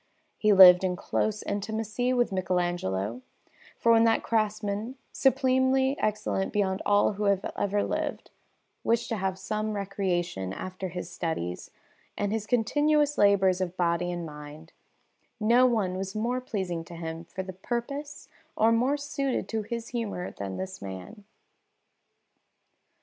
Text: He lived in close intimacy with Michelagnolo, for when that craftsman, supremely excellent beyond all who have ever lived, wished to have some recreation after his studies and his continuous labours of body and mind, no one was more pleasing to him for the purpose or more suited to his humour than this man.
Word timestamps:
He 0.39 0.51
lived 0.51 0.83
in 0.83 0.95
close 0.95 1.43
intimacy 1.43 2.11
with 2.11 2.31
Michelagnolo, 2.31 3.21
for 3.77 3.91
when 3.91 4.03
that 4.05 4.23
craftsman, 4.23 4.95
supremely 5.11 5.95
excellent 5.99 6.51
beyond 6.51 6.81
all 6.87 7.13
who 7.13 7.25
have 7.25 7.51
ever 7.55 7.83
lived, 7.83 8.31
wished 8.83 9.09
to 9.09 9.17
have 9.17 9.37
some 9.37 9.73
recreation 9.73 10.53
after 10.53 10.87
his 10.89 11.11
studies 11.11 11.69
and 12.17 12.31
his 12.31 12.47
continuous 12.47 13.19
labours 13.19 13.61
of 13.61 13.77
body 13.77 14.11
and 14.11 14.25
mind, 14.25 14.73
no 15.39 15.67
one 15.67 15.95
was 15.95 16.15
more 16.15 16.41
pleasing 16.41 16.83
to 16.85 16.95
him 16.95 17.23
for 17.23 17.43
the 17.43 17.53
purpose 17.53 18.27
or 18.55 18.71
more 18.71 18.97
suited 18.97 19.47
to 19.49 19.61
his 19.61 19.89
humour 19.89 20.31
than 20.31 20.57
this 20.57 20.81
man. 20.81 21.25